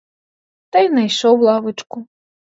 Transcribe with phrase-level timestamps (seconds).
[0.69, 2.07] Та й найшов лавочку.